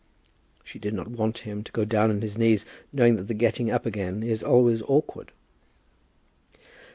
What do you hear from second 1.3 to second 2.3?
him to go down on